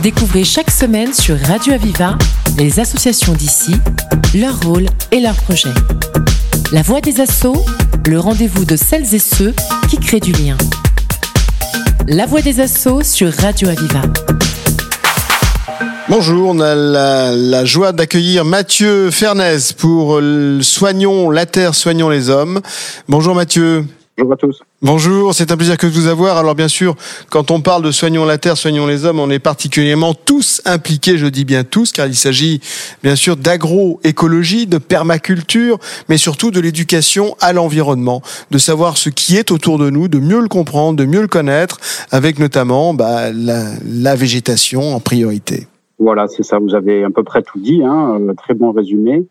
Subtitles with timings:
[0.00, 2.16] Découvrez chaque semaine sur Radio Aviva
[2.56, 3.74] les associations d'ici,
[4.34, 5.74] leur rôle et leurs projets.
[6.72, 7.64] La voix des assauts,
[8.08, 9.54] le rendez-vous de celles et ceux
[9.90, 10.56] qui créent du lien.
[12.08, 14.02] La voix des assauts sur Radio Aviva.
[16.08, 20.20] Bonjour, on a la, joie d'accueillir Mathieu Fernès pour
[20.62, 22.60] Soignons la Terre, Soignons les Hommes.
[23.08, 23.84] Bonjour Mathieu.
[24.18, 24.62] Bonjour à tous.
[24.82, 26.36] Bonjour, c'est un plaisir que de vous avoir.
[26.36, 26.94] Alors bien sûr,
[27.30, 31.16] quand on parle de Soignons la Terre, Soignons les Hommes, on est particulièrement tous impliqués,
[31.16, 32.60] je dis bien tous, car il s'agit
[33.02, 35.78] bien sûr d'agroécologie, de permaculture,
[36.10, 40.18] mais surtout de l'éducation à l'environnement, de savoir ce qui est autour de nous, de
[40.18, 41.78] mieux le comprendre, de mieux le connaître,
[42.10, 45.68] avec notamment bah, la, végétation en priorité.
[45.98, 49.26] Voilà, c'est ça, vous avez à peu près tout dit, hein, euh, très bon résumé.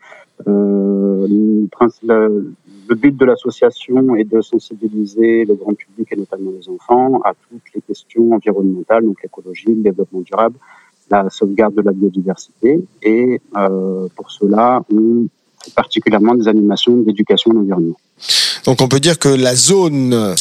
[0.48, 2.52] Euh, le
[2.94, 7.62] but de l'association est de sensibiliser le grand public et notamment les enfants à toutes
[7.74, 10.56] les questions environnementales, donc l'écologie, le développement durable,
[11.10, 12.84] la sauvegarde de la biodiversité.
[13.02, 15.26] Et euh, pour cela, on
[15.70, 17.96] particulièrement des animations d'éducation à l'environnement.
[18.64, 20.34] Donc on peut dire que la zone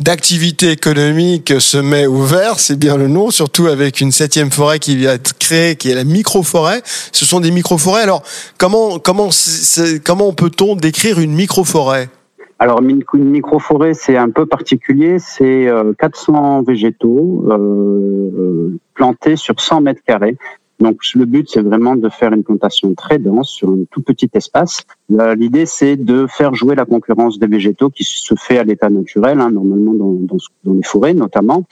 [0.00, 4.96] d'activité économique se met ouvert, c'est bien le nom, surtout avec une septième forêt qui
[4.96, 6.82] vient être créée, qui est la micro-forêt.
[7.12, 8.02] Ce sont des micro-forêts.
[8.02, 8.22] Alors
[8.58, 9.30] comment comment
[10.04, 12.08] comment peut-on décrire une micro-forêt?
[12.62, 15.18] Alors, une micro-forêt, c'est un peu particulier.
[15.18, 20.36] C'est 400 euh, végétaux euh, euh, plantés sur 100 mètres carrés.
[20.82, 24.28] Donc le but, c'est vraiment de faire une plantation très dense sur un tout petit
[24.34, 24.82] espace.
[25.08, 29.40] L'idée, c'est de faire jouer la concurrence des végétaux qui se fait à l'état naturel,
[29.40, 30.12] hein, normalement dans,
[30.64, 31.62] dans, les forêts notamment.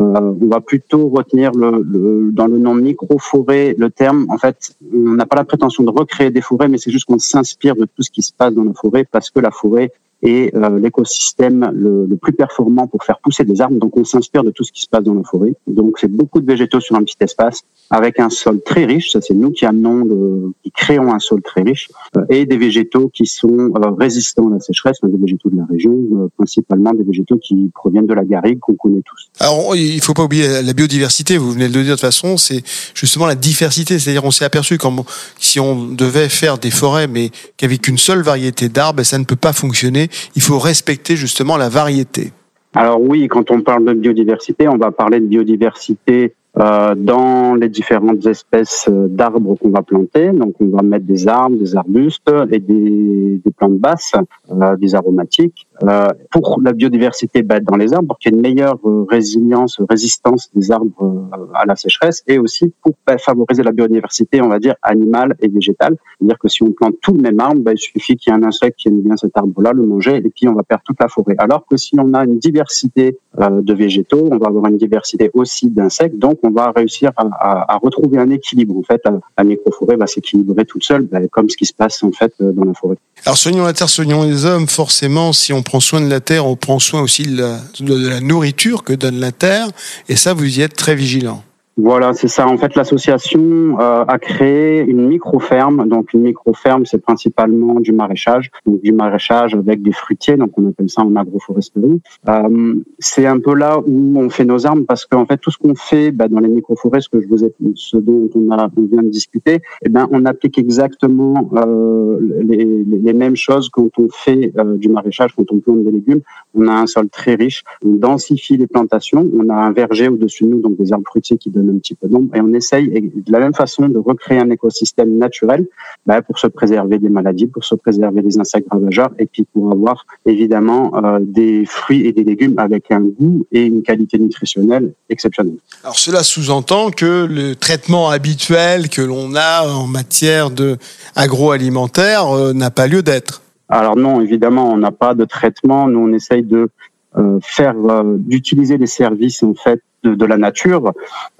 [0.00, 4.26] Euh, on va plutôt retenir le, le, dans le nom micro-forêt le terme.
[4.28, 7.18] En fait, on n'a pas la prétention de recréer des forêts, mais c'est juste qu'on
[7.18, 10.50] s'inspire de tout ce qui se passe dans la forêt parce que la forêt et
[10.54, 13.78] euh, l'écosystème le, le, plus performant pour faire pousser des arbres.
[13.78, 15.54] Donc on s'inspire de tout ce qui se passe dans la forêt.
[15.66, 19.10] Donc c'est beaucoup de végétaux sur un petit espace avec un sol très riche.
[19.12, 22.56] Ça c'est nous qui amenons, de, qui créons un sol très riche euh, et des
[22.56, 26.92] végétaux qui sont euh, résistants à la sécheresse, des végétaux de la région, euh, principalement
[26.92, 29.30] des végétaux qui proviennent de la garrigue qu'on connaît tous.
[29.38, 31.38] Alors il faut pas oublier la biodiversité.
[31.38, 32.62] Vous venez de le dire de toute façon, c'est
[32.94, 34.00] justement la diversité.
[34.00, 35.04] C'est-à-dire on s'est aperçu quand
[35.38, 39.36] si on devait faire des forêts mais qu'avec une seule variété d'arbres, ça ne peut
[39.36, 42.32] pas fonctionner il faut respecter justement la variété.
[42.74, 47.68] Alors oui, quand on parle de biodiversité, on va parler de biodiversité euh, dans les
[47.68, 50.30] différentes espèces euh, d'arbres qu'on va planter.
[50.32, 54.14] Donc, on va mettre des arbres, des arbustes et des, des plantes basses,
[54.50, 55.66] euh, des aromatiques.
[55.84, 59.06] Euh, pour la biodiversité bah, dans les arbres, pour qu'il y ait une meilleure euh,
[59.08, 64.48] résilience, résistance des arbres à la sécheresse, et aussi pour bah, favoriser la biodiversité, on
[64.48, 65.96] va dire, animale et végétale.
[66.18, 68.38] C'est-à-dire que si on plante tout le même arbre, bah, il suffit qu'il y ait
[68.38, 71.00] un insecte qui aime bien cet arbre-là, le manger, et puis on va perdre toute
[71.00, 71.36] la forêt.
[71.38, 75.70] Alors que si on a une diversité de végétaux, on va avoir une diversité aussi
[75.70, 78.76] d'insectes, donc on va réussir à, retrouver un équilibre.
[78.76, 82.02] En fait, la, la microforêt va s'équilibrer toute seule, ben, comme ce qui se passe
[82.02, 82.96] en fait euh, dans la forêt.
[83.24, 84.68] Alors soignons la terre, soignons les hommes.
[84.68, 88.08] Forcément, si on prend soin de la terre, on prend soin aussi de la, de
[88.08, 89.68] la nourriture que donne la terre,
[90.08, 91.42] et ça, vous y êtes très vigilant.
[91.80, 92.48] Voilà, c'est ça.
[92.48, 95.88] En fait, l'association euh, a créé une micro-ferme.
[95.88, 100.36] Donc, une micro-ferme, c'est principalement du maraîchage, donc du maraîchage avec des fruitiers.
[100.36, 102.00] Donc, on appelle ça en agroforesterie.
[102.28, 105.58] Euh, c'est un peu là où on fait nos armes parce qu'en fait, tout ce
[105.58, 108.68] qu'on fait bah, dans les micro-forêts, ce que je vous ai, ce dont on, a,
[108.76, 113.96] on vient de discuter, eh ben, on applique exactement euh, les, les, mêmes choses quand
[114.00, 116.22] on fait euh, du maraîchage, quand on plante des légumes.
[116.56, 117.62] On a un sol très riche.
[117.84, 119.30] On densifie les plantations.
[119.32, 121.94] On a un verger au-dessus de nous, donc des arbres fruitiers qui donnent un petit
[121.94, 125.66] peu d'ombre et on essaye de la même façon de recréer un écosystème naturel
[126.06, 129.70] bah, pour se préserver des maladies, pour se préserver des insectes ravageurs et puis pour
[129.72, 134.92] avoir évidemment euh, des fruits et des légumes avec un goût et une qualité nutritionnelle
[135.08, 135.56] exceptionnelle.
[135.84, 140.76] Alors cela sous-entend que le traitement habituel que l'on a en matière de
[141.14, 143.42] agroalimentaire euh, n'a pas lieu d'être.
[143.68, 145.88] Alors non, évidemment, on n'a pas de traitement.
[145.88, 146.70] Nous, on essaye de
[147.16, 147.74] euh, faire
[148.04, 150.92] d'utiliser les services en fait de, de la nature.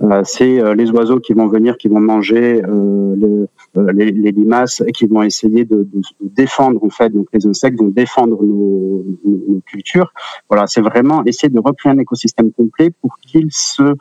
[0.03, 4.83] Euh, c'est euh, les oiseaux qui vont venir, qui vont manger euh, les, les, limaces
[4.87, 7.11] et qui vont essayer de, de, défendre en fait.
[7.11, 10.13] Donc les insectes vont défendre nos, nos, cultures.
[10.49, 13.95] Voilà, c'est vraiment essayer de recréer un écosystème complet pour qu'il se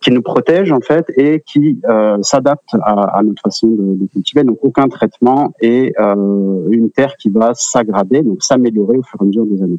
[0.00, 4.06] qui nous protège en fait et qui euh, s'adapte à, à, notre façon de, de,
[4.06, 4.44] cultiver.
[4.44, 9.24] Donc aucun traitement et euh, une terre qui va s'aggrader, donc s'améliorer au fur et
[9.24, 9.78] à mesure des années.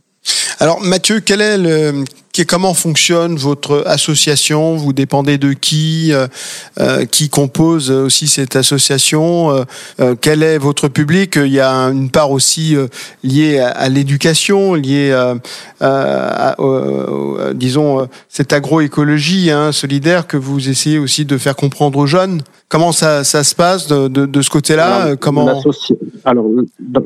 [0.59, 2.03] Alors Mathieu, quel est le
[2.37, 4.75] expliquer comment fonctionne votre association.
[4.75, 6.11] Vous dépendez de qui,
[7.11, 9.65] qui compose aussi cette association.
[10.21, 12.75] quel est votre public Il y a une part aussi
[13.23, 15.11] liée à, l'éducation, liée,
[15.81, 16.55] à,
[17.53, 22.41] disons, cette agroécologie hein, solidaire que vous essayez aussi de faire comprendre aux jeunes.
[22.69, 25.61] Comment ça, ça se passe de, de, de ce côté-là Comment
[26.25, 26.47] Alors,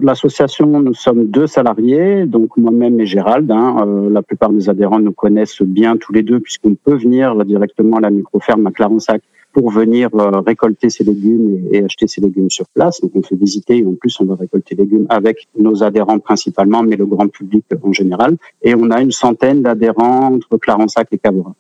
[0.02, 3.52] l'association, nous sommes deux salariés, donc moi-même et Gérald.
[3.52, 7.46] Hein, euh, la plupart des adhérents nous connaissent bien tous les deux, puisqu'on peut venir
[7.46, 9.22] directement à la microferme à Clarensac
[9.54, 13.02] pour venir euh, récolter ses légumes et, acheter ses légumes sur place.
[13.02, 16.84] Donc on fait visiter et en plus on va récolter légumes avec nos adhérents principalement,
[16.84, 18.38] mais le grand public en général.
[18.62, 21.20] Et on a une centaine d'adhérents entre Clarensac et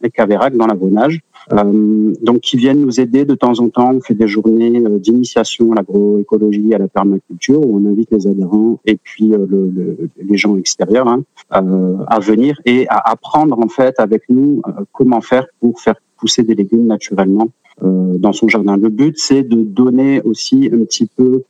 [0.10, 1.22] Caverac dans l'avenage.
[1.54, 3.92] Euh, donc qui viennent nous aider de temps en temps.
[3.94, 8.28] On fait des journées euh, d'initiation à l'agroécologie, à la permaculture, où on invite les
[8.28, 13.60] adhérents et puis euh, le, le, les gens extérieurs hein, à venir et à apprendre
[13.60, 14.62] en fait avec nous
[14.92, 17.50] comment faire pour faire pousser des légumes naturellement
[17.82, 18.78] dans son jardin.
[18.78, 21.44] Le but, c'est de donner aussi un petit peu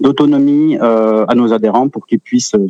[0.00, 2.66] d'autonomie euh, à nos adhérents pour qu'ils puissent euh,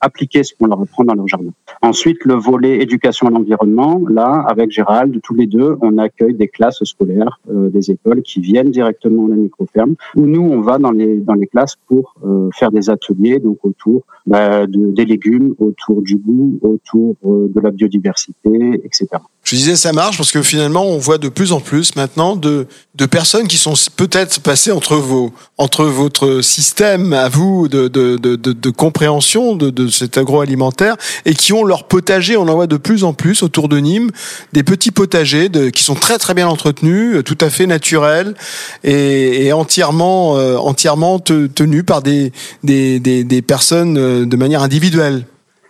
[0.00, 1.50] appliquer ce qu'on leur apprend dans leur jardin.
[1.82, 6.48] Ensuite, le volet éducation à l'environnement, là, avec Gérald, tous les deux, on accueille des
[6.48, 10.92] classes scolaires, euh, des écoles qui viennent directement à la microferme, nous, on va dans
[10.92, 12.14] les, dans les classes pour
[12.54, 17.70] faire des ateliers, donc autour bah, de, des légumes, autour du goût, autour de la
[17.70, 19.06] biodiversité, etc.
[19.46, 22.66] Je disais ça marche parce que finalement on voit de plus en plus maintenant de,
[22.96, 28.16] de personnes qui sont peut-être passées entre vos entre votre système à vous de, de,
[28.16, 30.96] de, de compréhension de, de cet agroalimentaire
[31.26, 32.36] et qui ont leur potager.
[32.36, 34.10] On en voit de plus en plus autour de Nîmes
[34.52, 38.34] des petits potagers de, qui sont très très bien entretenus, tout à fait naturels
[38.82, 42.32] et, et entièrement euh, entièrement tenus par des,
[42.64, 45.24] des, des, des personnes euh, de manière individuelle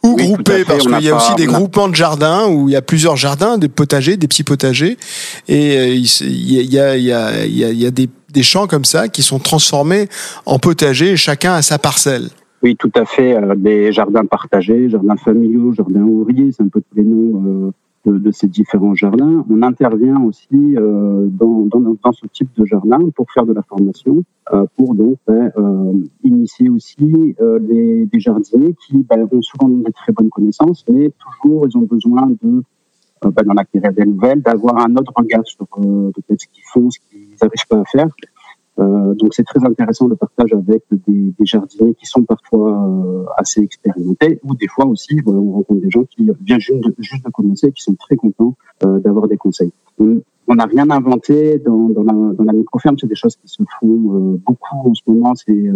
[0.06, 2.82] ou groupés, parce qu'il y a aussi des groupements de jardins où il y a
[2.82, 4.96] plusieurs jardins, des potagers, des petits potagers,
[5.48, 8.42] et il y a, il y a, il y a, il y a des, des
[8.42, 10.08] champs comme ça qui sont transformés
[10.44, 12.28] en potagers, chacun à sa parcelle.
[12.62, 13.36] Oui, tout à fait.
[13.56, 17.72] des jardins partagés, jardins familiaux, jardins ouvriers, c'est un peu tous les noms
[18.06, 19.44] de, ces différents jardins.
[19.50, 24.24] On intervient aussi euh, dans, dans, ce type de jardin pour faire de la formation,
[24.52, 25.92] euh, pour donc ben, euh,
[26.22, 31.66] initier aussi les, des jardiniers qui ben, ont souvent des très bonnes connaissances, mais toujours
[31.68, 32.62] ils ont besoin de
[33.22, 37.30] d'en acquérir des nouvelles, d'avoir un autre regard sur peut-être ce qu'ils font, ce qu'ils
[37.40, 38.08] n'arrivent pas à faire.
[38.78, 43.24] Euh, donc c'est très intéressant le partage avec des, des jardiniers qui sont parfois euh,
[43.38, 47.24] assez expérimentés ou des fois aussi on rencontre des gens qui viennent juste de, juste
[47.24, 49.72] de commencer et qui sont très contents euh, d'avoir des conseils.
[49.98, 53.62] On n'a rien inventé dans, dans, la, dans la microferme, c'est des choses qui se
[53.80, 55.34] font euh, beaucoup en ce moment.
[55.34, 55.70] C'est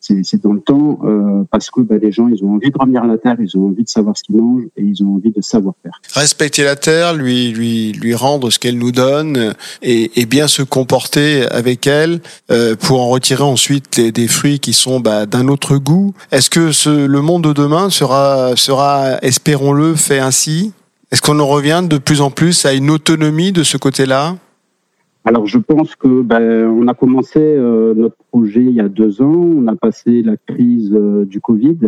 [0.00, 3.02] c'est dans le temps euh, parce que bah, les gens ils ont envie de revenir
[3.02, 5.30] à la terre, ils ont envie de savoir ce qu'ils mangent et ils ont envie
[5.30, 5.92] de savoir faire.
[6.14, 10.62] Respecter la terre, lui lui lui rendre ce qu'elle nous donne et, et, bien se
[10.62, 12.20] comporter avec elle
[12.50, 16.14] euh, pour en retirer ensuite les, des fruits qui sont bah, d'un autre goût.
[16.32, 20.72] Est-ce que ce, le monde de demain sera sera espérons-le fait ainsi?
[21.12, 24.36] Est-ce qu'on en revient de plus en plus à une autonomie de ce côté-là?
[25.24, 29.20] Alors je pense que ben, on a commencé euh, notre projet il y a deux
[29.20, 31.78] ans, on a passé la crise euh, du Covid.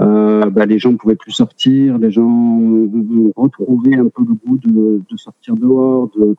[0.00, 2.68] Euh, ben, les gens ne pouvaient plus sortir, les gens
[3.36, 6.36] retrouvé un peu le goût de, sortir dehors, de,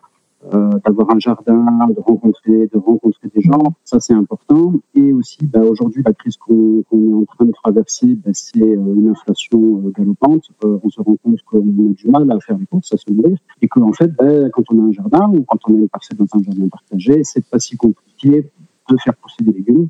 [0.85, 4.73] d'avoir un jardin, de rencontrer, de rencontrer des gens, ça c'est important.
[4.95, 8.95] Et aussi, bah, aujourd'hui, la crise qu'on est en train de traverser, bah, c'est euh,
[8.95, 10.49] une inflation euh, galopante.
[10.63, 13.37] on se rend compte qu'on a du mal à faire les courses, à se nourrir,
[13.61, 16.17] et qu'en fait, bah, quand on a un jardin ou quand on a une parcelle
[16.17, 18.51] dans un jardin partagé, c'est pas si compliqué
[18.89, 19.89] de faire pousser des légumes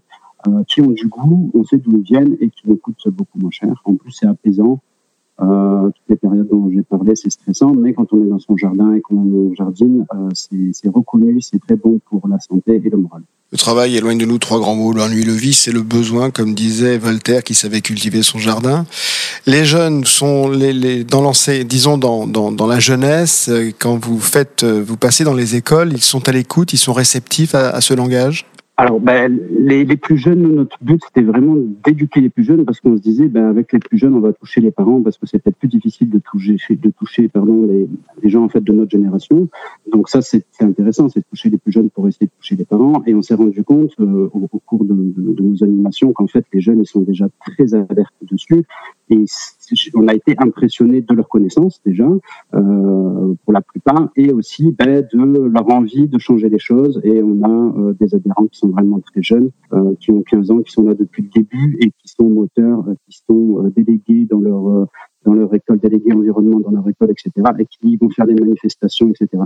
[0.68, 3.52] qui ont du goût, on sait d'où ils viennent et qui nous coûtent beaucoup moins
[3.52, 3.82] cher.
[3.84, 4.80] En plus, c'est apaisant.
[5.40, 8.58] Euh, toutes les périodes dont j'ai parlé, c'est stressant, mais quand on est dans son
[8.58, 12.98] jardin et qu'on jardine, euh, c'est reconnu, c'est très bon pour la santé et le
[12.98, 13.22] moral.
[13.52, 14.92] Le travail éloigne de nous trois grands mots.
[14.92, 18.86] L'ennui, le vice c'est le besoin, comme disait Voltaire qui savait cultiver son jardin.
[19.46, 24.20] Les jeunes sont les, les dans l'ancien, disons dans, dans, dans, la jeunesse, quand vous
[24.20, 27.80] faites, vous passez dans les écoles, ils sont à l'écoute, ils sont réceptifs à, à
[27.80, 28.48] ce langage?
[28.80, 32.80] Alors, ben, les, les, plus jeunes, notre but, c'était vraiment d'éduquer les plus jeunes parce
[32.80, 35.26] qu'on se disait, ben, avec les plus jeunes, on va toucher les parents parce que
[35.26, 37.90] c'est peut-être plus difficile de toucher, de toucher pardon, les,
[38.22, 39.50] les, gens en fait de notre génération.
[39.92, 42.66] Donc ça, c'est intéressant, c'est de toucher les plus jeunes pour essayer de toucher les
[42.66, 43.02] parents.
[43.08, 46.80] Et on s'est rendu compte euh, au, cours de nos animations qu'en fait, les jeunes,
[46.80, 48.64] ils sont déjà très alertes dessus.
[49.10, 49.26] Et
[49.96, 52.08] on a été impressionné de leur connaissance déjà,
[52.54, 57.00] euh, pour la plupart, et aussi ben, de leur envie de changer les choses.
[57.04, 60.52] Et on a euh, des adhérents qui sont vraiment très jeunes, euh, qui ont 15
[60.52, 63.70] ans, qui sont là depuis le début et qui sont moteurs, euh, qui sont euh,
[63.76, 64.88] délégués dans leur
[65.26, 69.10] dans leur école, délégués environnement dans leur école, etc., et qui vont faire des manifestations,
[69.10, 69.44] etc.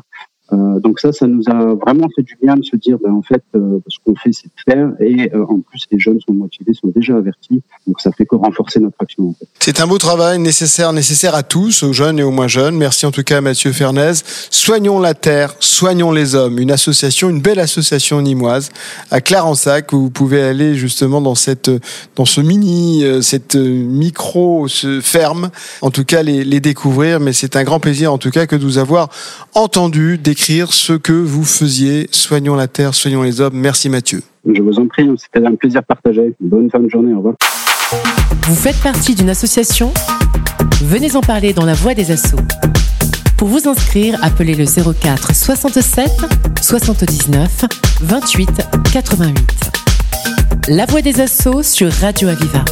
[0.53, 3.21] Euh, donc ça, ça nous a vraiment fait du bien de se dire, ben, en
[3.21, 6.33] fait, euh, ce qu'on fait, c'est de faire, et euh, en plus, les jeunes sont
[6.33, 9.33] motivés, sont déjà avertis, donc ça fait que renforcer notre action.
[9.59, 12.75] C'est un beau travail nécessaire, nécessaire à tous, aux jeunes et aux moins jeunes.
[12.75, 14.13] Merci en tout cas à Mathieu Fernez.
[14.49, 16.59] Soignons la terre, soignons les hommes.
[16.59, 18.69] Une association, une belle association nimoise
[19.09, 21.71] à Clarensac où vous pouvez aller justement dans cette,
[22.15, 24.67] dans ce mini, cette micro
[25.01, 25.49] ferme.
[25.81, 27.19] En tout cas, les, les découvrir.
[27.19, 29.09] Mais c'est un grand plaisir en tout cas que de vous avoir
[29.53, 32.07] entendu décrire ce que vous faisiez.
[32.11, 33.53] Soignons la terre, soignons les hommes.
[33.53, 34.23] Merci Mathieu.
[34.51, 36.33] Je vous en prie, c'était un plaisir partagé.
[36.39, 37.35] Bonne fin de journée, au revoir.
[38.47, 39.93] Vous faites partie d'une association?
[40.83, 42.39] Venez en parler dans la voie des assauts.
[43.37, 46.09] Pour vous inscrire, appelez le 04 67
[46.59, 47.65] 79
[48.01, 48.49] 28
[48.91, 49.71] 88.
[50.69, 52.65] La voix des assauts sur Radio Aviva.